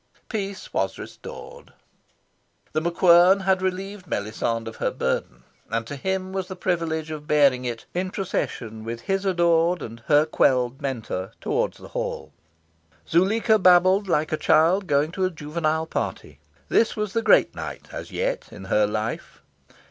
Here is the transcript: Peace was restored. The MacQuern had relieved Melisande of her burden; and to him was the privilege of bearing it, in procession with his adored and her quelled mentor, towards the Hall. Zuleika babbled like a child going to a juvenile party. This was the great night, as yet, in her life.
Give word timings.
Peace 0.29 0.73
was 0.73 0.97
restored. 0.97 1.73
The 2.73 2.81
MacQuern 2.81 3.43
had 3.43 3.61
relieved 3.61 4.07
Melisande 4.07 4.67
of 4.67 4.77
her 4.77 4.89
burden; 4.89 5.43
and 5.69 5.85
to 5.85 5.95
him 5.95 6.33
was 6.33 6.47
the 6.47 6.55
privilege 6.55 7.11
of 7.11 7.27
bearing 7.27 7.65
it, 7.65 7.85
in 7.93 8.09
procession 8.09 8.83
with 8.83 9.01
his 9.01 9.25
adored 9.25 9.83
and 9.83 9.99
her 10.07 10.25
quelled 10.25 10.81
mentor, 10.81 11.33
towards 11.39 11.77
the 11.77 11.89
Hall. 11.89 12.33
Zuleika 13.07 13.59
babbled 13.59 14.07
like 14.07 14.31
a 14.31 14.37
child 14.37 14.87
going 14.87 15.11
to 15.11 15.25
a 15.25 15.29
juvenile 15.29 15.85
party. 15.85 16.39
This 16.67 16.95
was 16.95 17.13
the 17.13 17.21
great 17.21 17.53
night, 17.53 17.89
as 17.91 18.09
yet, 18.11 18.51
in 18.51 18.65
her 18.73 18.87
life. 18.87 19.43